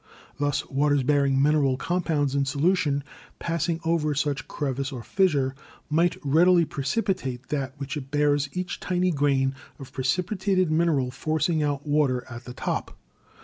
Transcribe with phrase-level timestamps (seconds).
[0.39, 3.03] Thus waters bearing mineral compounds in solution,
[3.37, 5.53] passing over such crevice or fissure,
[5.91, 11.85] might readily precipitate that which it bears, each tiny grain of precipitated mineral forcing out
[11.85, 12.97] water at the top.